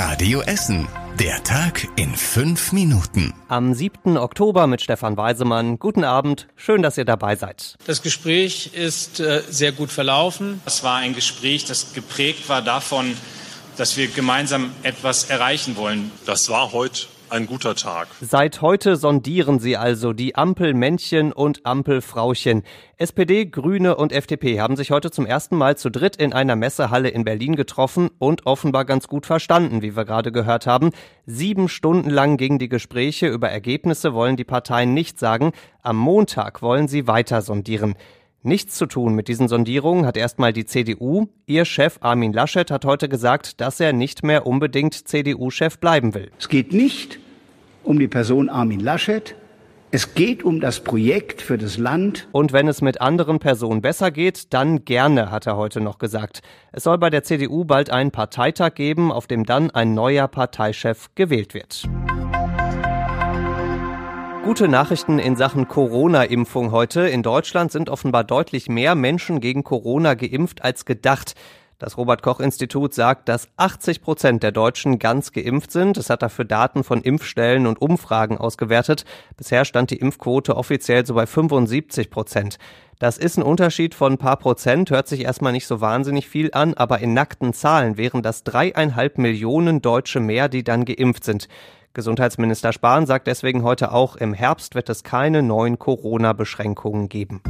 Radio 0.00 0.42
Essen. 0.42 0.86
Der 1.18 1.42
Tag 1.42 1.88
in 1.96 2.14
fünf 2.14 2.70
Minuten. 2.70 3.34
Am 3.48 3.74
7. 3.74 4.16
Oktober 4.16 4.68
mit 4.68 4.80
Stefan 4.80 5.16
Weisemann. 5.16 5.80
Guten 5.80 6.04
Abend. 6.04 6.46
Schön, 6.54 6.82
dass 6.82 6.96
ihr 6.98 7.04
dabei 7.04 7.34
seid. 7.34 7.74
Das 7.84 8.00
Gespräch 8.00 8.74
ist 8.74 9.18
äh, 9.18 9.42
sehr 9.50 9.72
gut 9.72 9.90
verlaufen. 9.90 10.62
Es 10.66 10.84
war 10.84 10.98
ein 10.98 11.16
Gespräch, 11.16 11.64
das 11.64 11.94
geprägt 11.94 12.48
war 12.48 12.62
davon, 12.62 13.16
dass 13.76 13.96
wir 13.96 14.06
gemeinsam 14.06 14.70
etwas 14.84 15.30
erreichen 15.30 15.74
wollen. 15.74 16.12
Das 16.26 16.48
war 16.48 16.70
heute 16.70 17.06
ein 17.30 17.46
guter 17.46 17.74
Tag. 17.74 18.08
Seit 18.20 18.62
heute 18.62 18.96
sondieren 18.96 19.58
sie 19.58 19.76
also 19.76 20.12
die 20.12 20.34
Ampelmännchen 20.34 21.32
und 21.32 21.64
Ampelfrauchen. 21.64 22.62
SPD, 22.96 23.46
Grüne 23.46 23.96
und 23.96 24.12
FDP 24.12 24.60
haben 24.60 24.76
sich 24.76 24.90
heute 24.90 25.10
zum 25.10 25.26
ersten 25.26 25.56
Mal 25.56 25.76
zu 25.76 25.90
dritt 25.90 26.16
in 26.16 26.32
einer 26.32 26.56
Messehalle 26.56 27.08
in 27.08 27.24
Berlin 27.24 27.56
getroffen 27.56 28.10
und 28.18 28.46
offenbar 28.46 28.84
ganz 28.84 29.08
gut 29.08 29.26
verstanden, 29.26 29.82
wie 29.82 29.96
wir 29.96 30.04
gerade 30.04 30.32
gehört 30.32 30.66
haben. 30.66 30.90
Sieben 31.26 31.68
Stunden 31.68 32.10
lang 32.10 32.36
gingen 32.36 32.58
die 32.58 32.68
Gespräche. 32.68 33.28
Über 33.28 33.48
Ergebnisse 33.50 34.14
wollen 34.14 34.36
die 34.36 34.44
Parteien 34.44 34.94
nicht 34.94 35.18
sagen. 35.18 35.52
Am 35.82 35.96
Montag 35.96 36.62
wollen 36.62 36.88
sie 36.88 37.06
weiter 37.06 37.42
sondieren. 37.42 37.94
Nichts 38.42 38.76
zu 38.76 38.86
tun 38.86 39.14
mit 39.14 39.26
diesen 39.26 39.48
Sondierungen 39.48 40.06
hat 40.06 40.16
erstmal 40.16 40.52
die 40.52 40.64
CDU. 40.64 41.26
Ihr 41.46 41.64
Chef 41.64 41.98
Armin 42.02 42.32
Laschet 42.32 42.70
hat 42.70 42.84
heute 42.84 43.08
gesagt, 43.08 43.60
dass 43.60 43.80
er 43.80 43.92
nicht 43.92 44.22
mehr 44.22 44.46
unbedingt 44.46 44.94
CDU-Chef 44.94 45.78
bleiben 45.78 46.14
will. 46.14 46.30
Es 46.38 46.48
geht 46.48 46.72
nicht 46.72 47.18
um 47.82 47.98
die 47.98 48.06
Person 48.06 48.48
Armin 48.48 48.78
Laschet. 48.78 49.34
Es 49.90 50.14
geht 50.14 50.44
um 50.44 50.60
das 50.60 50.80
Projekt 50.80 51.42
für 51.42 51.58
das 51.58 51.78
Land. 51.78 52.28
Und 52.30 52.52
wenn 52.52 52.68
es 52.68 52.80
mit 52.80 53.00
anderen 53.00 53.40
Personen 53.40 53.82
besser 53.82 54.12
geht, 54.12 54.52
dann 54.54 54.84
gerne, 54.84 55.32
hat 55.32 55.46
er 55.46 55.56
heute 55.56 55.80
noch 55.80 55.98
gesagt. 55.98 56.42
Es 56.70 56.84
soll 56.84 56.98
bei 56.98 57.10
der 57.10 57.24
CDU 57.24 57.64
bald 57.64 57.90
einen 57.90 58.12
Parteitag 58.12 58.74
geben, 58.74 59.10
auf 59.10 59.26
dem 59.26 59.46
dann 59.46 59.72
ein 59.72 59.94
neuer 59.94 60.28
Parteichef 60.28 61.08
gewählt 61.16 61.54
wird. 61.54 61.88
Gute 64.48 64.66
Nachrichten 64.66 65.18
in 65.18 65.36
Sachen 65.36 65.68
Corona-Impfung 65.68 66.72
heute. 66.72 67.06
In 67.06 67.22
Deutschland 67.22 67.70
sind 67.70 67.90
offenbar 67.90 68.24
deutlich 68.24 68.70
mehr 68.70 68.94
Menschen 68.94 69.40
gegen 69.40 69.62
Corona 69.62 70.14
geimpft 70.14 70.64
als 70.64 70.86
gedacht. 70.86 71.34
Das 71.78 71.98
Robert 71.98 72.22
Koch 72.22 72.40
Institut 72.40 72.94
sagt, 72.94 73.28
dass 73.28 73.48
80 73.58 74.00
Prozent 74.00 74.42
der 74.42 74.50
Deutschen 74.50 74.98
ganz 74.98 75.32
geimpft 75.32 75.70
sind. 75.70 75.98
Es 75.98 76.08
hat 76.08 76.22
dafür 76.22 76.46
Daten 76.46 76.82
von 76.82 77.02
Impfstellen 77.02 77.66
und 77.66 77.82
Umfragen 77.82 78.38
ausgewertet. 78.38 79.04
Bisher 79.36 79.66
stand 79.66 79.90
die 79.90 79.98
Impfquote 79.98 80.56
offiziell 80.56 81.04
so 81.04 81.12
bei 81.12 81.26
75 81.26 82.08
Prozent. 82.08 82.58
Das 82.98 83.18
ist 83.18 83.36
ein 83.36 83.42
Unterschied 83.42 83.94
von 83.94 84.14
ein 84.14 84.18
paar 84.18 84.38
Prozent, 84.38 84.90
hört 84.90 85.06
sich 85.06 85.20
erstmal 85.20 85.52
nicht 85.52 85.66
so 85.68 85.80
wahnsinnig 85.82 86.26
viel 86.26 86.50
an, 86.52 86.72
aber 86.74 86.98
in 86.98 87.12
nackten 87.14 87.52
Zahlen 87.52 87.96
wären 87.96 88.22
das 88.22 88.42
dreieinhalb 88.42 89.18
Millionen 89.18 89.82
Deutsche 89.82 90.18
mehr, 90.18 90.48
die 90.48 90.64
dann 90.64 90.86
geimpft 90.86 91.22
sind. 91.22 91.48
Gesundheitsminister 91.94 92.72
Spahn 92.72 93.06
sagt 93.06 93.26
deswegen 93.26 93.62
heute 93.62 93.92
auch, 93.92 94.16
im 94.16 94.34
Herbst 94.34 94.74
wird 94.74 94.88
es 94.88 95.02
keine 95.02 95.42
neuen 95.42 95.78
Corona-Beschränkungen 95.78 97.08
geben. 97.08 97.42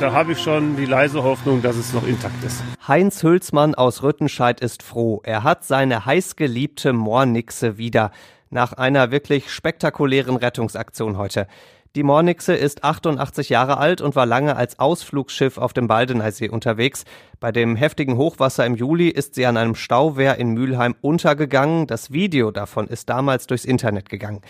Da 0.00 0.12
habe 0.12 0.32
ich 0.32 0.38
schon 0.40 0.76
die 0.76 0.84
leise 0.84 1.24
Hoffnung, 1.24 1.60
dass 1.60 1.76
es 1.76 1.92
noch 1.92 2.06
intakt 2.06 2.44
ist. 2.44 2.62
Heinz 2.86 3.24
Hülsmann 3.24 3.74
aus 3.74 4.04
Rüttenscheid 4.04 4.60
ist 4.60 4.84
froh. 4.84 5.20
Er 5.24 5.42
hat 5.42 5.64
seine 5.64 6.06
heißgeliebte 6.06 6.92
Moornixe 6.92 7.78
wieder. 7.78 8.12
Nach 8.50 8.72
einer 8.72 9.10
wirklich 9.10 9.50
spektakulären 9.50 10.36
Rettungsaktion 10.36 11.18
heute. 11.18 11.48
Die 11.96 12.02
Mornixe 12.02 12.52
ist 12.54 12.84
88 12.84 13.48
Jahre 13.48 13.78
alt 13.78 14.02
und 14.02 14.14
war 14.14 14.26
lange 14.26 14.56
als 14.56 14.78
Ausflugsschiff 14.78 15.56
auf 15.56 15.72
dem 15.72 15.88
Baldeneysee 15.88 16.50
unterwegs. 16.50 17.04
Bei 17.40 17.50
dem 17.50 17.76
heftigen 17.76 18.18
Hochwasser 18.18 18.66
im 18.66 18.74
Juli 18.74 19.08
ist 19.08 19.34
sie 19.34 19.46
an 19.46 19.56
einem 19.56 19.74
Stauwehr 19.74 20.36
in 20.36 20.50
Mülheim 20.50 20.94
untergegangen. 21.00 21.86
Das 21.86 22.12
Video 22.12 22.50
davon 22.50 22.88
ist 22.88 23.08
damals 23.08 23.46
durchs 23.46 23.64
Internet 23.64 24.10
gegangen. 24.10 24.42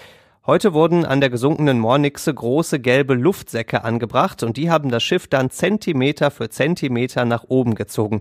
Heute 0.46 0.72
wurden 0.72 1.04
an 1.04 1.20
der 1.20 1.30
gesunkenen 1.30 1.78
Mornixe 1.78 2.34
große 2.34 2.80
gelbe 2.80 3.14
Luftsäcke 3.14 3.84
angebracht 3.84 4.42
und 4.42 4.56
die 4.56 4.70
haben 4.70 4.90
das 4.90 5.04
Schiff 5.04 5.28
dann 5.28 5.50
Zentimeter 5.50 6.32
für 6.32 6.48
Zentimeter 6.48 7.24
nach 7.24 7.44
oben 7.48 7.76
gezogen. 7.76 8.20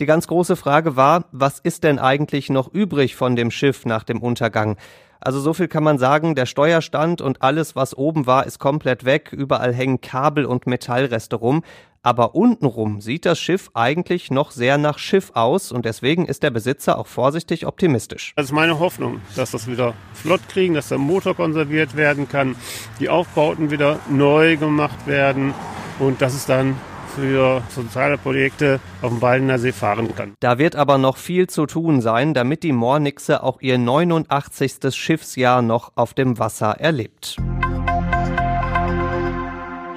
Die 0.00 0.06
ganz 0.06 0.28
große 0.28 0.54
Frage 0.54 0.94
war, 0.94 1.24
was 1.32 1.58
ist 1.58 1.82
denn 1.82 1.98
eigentlich 1.98 2.50
noch 2.50 2.72
übrig 2.72 3.16
von 3.16 3.34
dem 3.34 3.50
Schiff 3.50 3.84
nach 3.84 4.04
dem 4.04 4.22
Untergang? 4.22 4.76
Also 5.18 5.40
so 5.40 5.52
viel 5.52 5.66
kann 5.66 5.82
man 5.82 5.98
sagen, 5.98 6.36
der 6.36 6.46
Steuerstand 6.46 7.20
und 7.20 7.42
alles, 7.42 7.74
was 7.74 7.98
oben 7.98 8.24
war, 8.24 8.46
ist 8.46 8.60
komplett 8.60 9.04
weg. 9.04 9.32
Überall 9.32 9.74
hängen 9.74 10.00
Kabel 10.00 10.44
und 10.44 10.68
Metallreste 10.68 11.34
rum. 11.34 11.64
Aber 12.04 12.36
untenrum 12.36 13.00
sieht 13.00 13.26
das 13.26 13.40
Schiff 13.40 13.72
eigentlich 13.74 14.30
noch 14.30 14.52
sehr 14.52 14.78
nach 14.78 15.00
Schiff 15.00 15.32
aus 15.34 15.72
und 15.72 15.84
deswegen 15.84 16.26
ist 16.26 16.44
der 16.44 16.50
Besitzer 16.50 16.96
auch 16.96 17.08
vorsichtig 17.08 17.66
optimistisch. 17.66 18.34
Das 18.36 18.46
ist 18.46 18.52
meine 18.52 18.78
Hoffnung, 18.78 19.20
dass 19.34 19.50
das 19.50 19.66
wieder 19.66 19.94
flott 20.14 20.48
kriegen, 20.48 20.74
dass 20.74 20.90
der 20.90 20.98
Motor 20.98 21.34
konserviert 21.34 21.96
werden 21.96 22.28
kann, 22.28 22.54
die 23.00 23.08
Aufbauten 23.08 23.72
wieder 23.72 23.98
neu 24.08 24.56
gemacht 24.56 25.08
werden 25.08 25.54
und 25.98 26.22
dass 26.22 26.34
es 26.34 26.46
dann 26.46 26.76
für 27.20 27.62
soziale 27.68 28.18
Projekte 28.18 28.80
auf 29.02 29.10
dem 29.10 29.20
Baldener 29.20 29.58
See 29.58 29.72
fahren 29.72 30.14
kann. 30.14 30.34
Da 30.40 30.58
wird 30.58 30.76
aber 30.76 30.98
noch 30.98 31.16
viel 31.16 31.48
zu 31.48 31.66
tun 31.66 32.00
sein, 32.00 32.34
damit 32.34 32.62
die 32.62 32.72
Mornixe 32.72 33.42
auch 33.42 33.60
ihr 33.60 33.78
89. 33.78 34.94
Schiffsjahr 34.94 35.62
noch 35.62 35.92
auf 35.96 36.14
dem 36.14 36.38
Wasser 36.38 36.76
erlebt. 36.78 37.36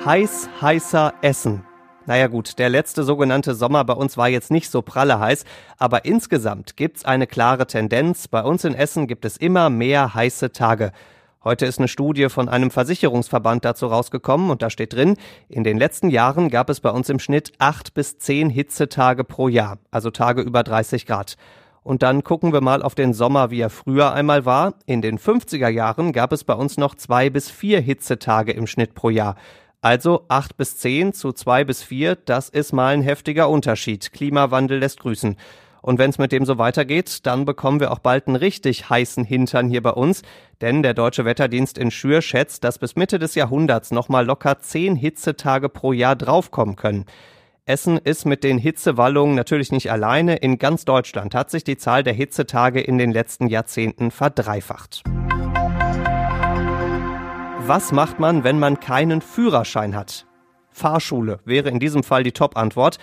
Heiß, 0.03 0.49
heißer 0.61 1.13
Essen. 1.21 1.63
Naja 2.07 2.25
gut, 2.27 2.57
der 2.57 2.69
letzte 2.69 3.03
sogenannte 3.03 3.53
Sommer 3.53 3.85
bei 3.85 3.93
uns 3.93 4.17
war 4.17 4.27
jetzt 4.27 4.49
nicht 4.49 4.71
so 4.71 4.81
pralle 4.81 5.19
heiß, 5.19 5.45
aber 5.77 6.05
insgesamt 6.05 6.75
gibt's 6.75 7.05
eine 7.05 7.27
klare 7.27 7.67
Tendenz. 7.67 8.27
Bei 8.27 8.41
uns 8.41 8.63
in 8.63 8.73
Essen 8.73 9.05
gibt 9.05 9.23
es 9.23 9.38
immer 9.38 9.69
mehr 9.69 10.15
heiße 10.15 10.51
Tage. 10.51 10.91
Heute 11.44 11.66
ist 11.66 11.79
eine 11.79 11.88
Studie 11.88 12.29
von 12.29 12.50
einem 12.50 12.69
Versicherungsverband 12.69 13.66
dazu 13.66 13.88
rausgekommen 13.88 14.52
und 14.52 14.62
da 14.62 14.69
steht 14.69 14.94
drin, 14.94 15.18
in 15.50 15.63
den 15.63 15.79
letzten 15.79 16.12
Jahren 16.12 16.52
gab 16.52 16.69
es 16.69 16.81
bei 16.81 16.91
uns 16.91 17.09
im 17.09 17.18
Schnitt 17.18 17.52
acht 17.57 17.96
bis 17.96 18.19
zehn 18.19 18.52
Hitzetage 18.52 19.24
pro 19.24 19.47
Jahr, 19.47 19.80
also 19.90 20.12
Tage 20.12 20.44
über 20.44 20.62
30 20.62 21.07
Grad. 21.07 21.38
Und 21.81 22.03
dann 22.03 22.24
gucken 22.24 22.53
wir 22.53 22.62
mal 22.62 22.84
auf 22.84 22.94
den 22.94 23.16
Sommer, 23.16 23.50
wie 23.50 23.62
er 23.62 23.72
früher 23.72 24.13
einmal 24.13 24.46
war. 24.46 24.75
In 24.85 25.01
den 25.01 25.18
50er 25.18 25.69
Jahren 25.69 26.13
gab 26.13 26.31
es 26.31 26.44
bei 26.44 26.53
uns 26.53 26.78
noch 26.78 26.94
zwei 26.94 27.31
bis 27.31 27.50
vier 27.50 27.81
Hitzetage 27.81 28.51
im 28.51 28.68
Schnitt 28.68 28.94
pro 28.94 29.09
Jahr. 29.09 29.35
Also 29.81 30.25
acht 30.28 30.57
bis 30.57 30.78
zehn 30.78 31.12
zu 31.12 31.34
zwei 31.34 31.63
bis 31.63 31.81
vier, 31.81 32.18
das 32.18 32.50
ist 32.50 32.72
mal 32.72 32.94
ein 32.94 33.01
heftiger 33.01 33.50
Unterschied. 33.50 34.12
Klimawandel 34.13 34.78
lässt 34.78 35.00
grüßen. 35.00 35.38
Und 35.81 35.97
wenn 35.97 36.12
es 36.12 36.19
mit 36.19 36.31
dem 36.31 36.46
so 36.46 36.58
weitergeht, 36.58 37.25
dann 37.25 37.46
bekommen 37.46 37.80
wir 37.80 37.92
auch 37.92 38.00
bald 38.00 38.28
einen 38.28 38.36
richtig 38.36 38.90
heißen 38.90 39.24
Hintern 39.24 39.68
hier 39.68 39.81
bei 39.81 39.92
uns. 39.92 40.22
Denn 40.62 40.84
der 40.84 40.94
Deutsche 40.94 41.25
Wetterdienst 41.25 41.78
in 41.78 41.90
Schür 41.90 42.22
schätzt, 42.22 42.64
dass 42.64 42.78
bis 42.78 42.96
Mitte 42.96 43.18
des 43.18 43.36
Jahrhunderts 43.36 43.92
nochmal 43.92 44.25
locker 44.25 44.59
zehn 44.59 44.96
Hitzetage 44.96 45.69
pro 45.69 45.92
Jahr 45.92 46.16
draufkommen 46.16 46.75
können. 46.75 47.06
Essen 47.66 47.97
ist 47.97 48.25
mit 48.25 48.44
den 48.44 48.58
Hitzewallungen 48.58 49.36
natürlich 49.36 49.72
nicht 49.72 49.92
alleine. 49.92 50.36
In 50.36 50.59
ganz 50.59 50.86
Deutschland 50.86 51.34
hat 51.34 51.50
sich 51.50 51.64
die 51.64 51.78
Zahl 51.78 52.03
der 52.03 52.13
Hitzetage 52.13 52.81
in 52.81 52.98
den 52.98 53.12
letzten 53.12 53.48
Jahrzehnten 53.48 54.12
verdreifacht. 54.12 55.03
Was 57.59 57.92
macht 57.92 58.19
man, 58.19 58.44
wenn 58.44 58.59
man 58.59 58.80
keinen 58.80 59.22
Führerschein 59.22 59.96
hat? 59.96 60.25
Fahrschule 60.69 61.40
wäre 61.46 61.69
in 61.69 61.80
diesem 61.80 62.03
Fall 62.03 62.24
die 62.24 62.31
Top-Antwort. 62.31 62.98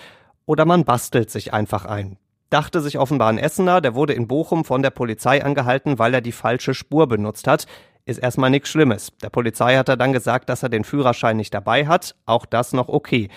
Oder 0.46 0.64
man 0.64 0.84
bastelt 0.84 1.30
sich 1.30 1.52
einfach 1.52 1.84
ein 1.84 2.18
dachte 2.50 2.80
sich 2.80 2.98
offenbar 2.98 3.28
ein 3.28 3.38
Essener, 3.38 3.80
der 3.80 3.94
wurde 3.94 4.12
in 4.12 4.28
Bochum 4.28 4.64
von 4.64 4.82
der 4.82 4.90
Polizei 4.90 5.44
angehalten, 5.44 5.98
weil 5.98 6.14
er 6.14 6.20
die 6.20 6.32
falsche 6.32 6.74
Spur 6.74 7.06
benutzt 7.06 7.46
hat. 7.46 7.66
Ist 8.04 8.18
erstmal 8.18 8.50
nichts 8.50 8.70
Schlimmes. 8.70 9.12
Der 9.22 9.28
Polizei 9.28 9.76
hat 9.76 9.88
er 9.88 9.98
dann 9.98 10.12
gesagt, 10.12 10.48
dass 10.48 10.62
er 10.62 10.70
den 10.70 10.84
Führerschein 10.84 11.36
nicht 11.36 11.52
dabei 11.52 11.86
hat. 11.86 12.14
Auch 12.24 12.46
das 12.46 12.72
noch 12.72 12.88
okay. 12.88 13.28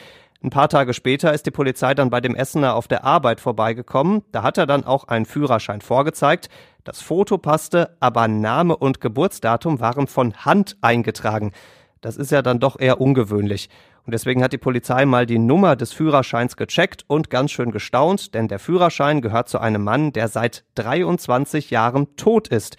Ein 0.44 0.50
paar 0.50 0.70
Tage 0.70 0.94
später 0.94 1.34
ist 1.34 1.46
die 1.46 1.52
Polizei 1.52 1.94
dann 1.94 2.10
bei 2.10 2.20
dem 2.20 2.36
Essener 2.36 2.74
auf 2.76 2.88
der 2.88 3.04
Arbeit 3.04 3.40
vorbeigekommen. 3.42 4.24
Da 4.32 4.42
hat 4.42 4.58
er 4.58 4.66
dann 4.66 4.86
auch 4.86 5.04
einen 5.04 5.26
Führerschein 5.26 5.82
vorgezeigt. 5.82 6.50
Das 6.84 7.00
Foto 7.00 7.38
passte, 7.38 7.96
aber 8.00 8.28
Name 8.28 8.76
und 8.76 9.02
Geburtsdatum 9.02 9.80
waren 9.80 10.08
von 10.08 10.34
Hand 10.34 10.78
eingetragen. 10.82 11.52
Das 12.02 12.18
ist 12.18 12.32
ja 12.32 12.42
dann 12.42 12.60
doch 12.60 12.80
eher 12.80 13.00
ungewöhnlich. 13.00 13.70
Und 14.06 14.14
deswegen 14.14 14.44
hat 14.44 14.54
die 14.54 14.58
Polizei 14.58 15.06
mal 15.06 15.26
die 15.28 15.38
Nummer 15.38 15.76
des 15.76 15.94
Führerscheins 15.94 16.58
gecheckt 16.58 17.06
und 17.08 17.30
ganz 17.30 17.52
schön 17.52 17.72
gestaunt, 17.72 18.34
denn 18.34 18.48
der 18.48 18.60
Führerschein 18.60 19.22
gehört 19.22 19.48
zu 19.48 19.60
einem 19.60 19.84
Mann, 19.84 20.12
der 20.12 20.28
seit 20.28 20.64
23 20.76 21.70
Jahren 21.70 22.16
tot 22.16 22.48
ist. 22.48 22.78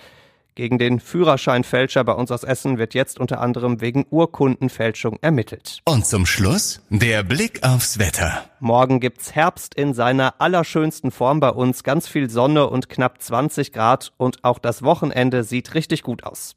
Gegen 0.54 0.78
den 0.78 1.00
Führerscheinfälscher 1.00 2.04
bei 2.04 2.12
uns 2.12 2.30
aus 2.30 2.44
Essen 2.44 2.76
wird 2.76 2.92
jetzt 2.92 3.18
unter 3.18 3.40
anderem 3.40 3.80
wegen 3.80 4.04
Urkundenfälschung 4.10 5.18
ermittelt. 5.22 5.80
Und 5.86 6.04
zum 6.04 6.26
Schluss 6.26 6.82
der 6.90 7.22
Blick 7.22 7.62
aufs 7.62 7.98
Wetter. 7.98 8.44
Morgen 8.60 9.00
gibt's 9.00 9.34
Herbst 9.34 9.74
in 9.74 9.94
seiner 9.94 10.42
allerschönsten 10.42 11.10
Form 11.10 11.40
bei 11.40 11.48
uns, 11.48 11.84
ganz 11.84 12.06
viel 12.06 12.28
Sonne 12.28 12.68
und 12.68 12.90
knapp 12.90 13.22
20 13.22 13.72
Grad 13.72 14.12
und 14.18 14.44
auch 14.44 14.58
das 14.58 14.82
Wochenende 14.82 15.42
sieht 15.42 15.72
richtig 15.72 16.02
gut 16.02 16.24
aus. 16.24 16.56